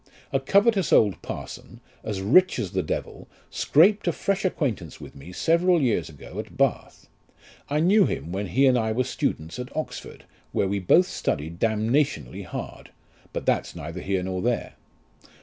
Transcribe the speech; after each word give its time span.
A 0.33 0.39
covetous 0.39 0.91
old 0.91 1.21
parson, 1.21 1.79
as 2.03 2.21
rich 2.23 2.57
as 2.57 2.71
the 2.71 2.81
devil, 2.81 3.27
scraped 3.51 4.07
a 4.07 4.11
fresh 4.11 4.43
acquaintance 4.43 4.99
with 4.99 5.15
me 5.15 5.31
several 5.31 5.79
years 5.79 6.09
ago 6.09 6.39
at 6.39 6.57
Bath. 6.57 7.07
I 7.69 7.81
knew 7.81 8.07
him 8.07 8.31
when 8.31 8.47
he 8.47 8.65
and 8.65 8.79
I 8.79 8.93
were 8.93 9.03
students 9.03 9.59
at 9.59 9.69
Oxford, 9.77 10.23
where 10.53 10.67
we 10.67 10.79
both 10.79 11.05
studied 11.05 11.59
damnationly 11.59 12.43
hard; 12.45 12.89
but 13.31 13.45
that's 13.45 13.75
neither 13.75 14.01
here 14.01 14.23
nor 14.23 14.41
there. 14.41 14.73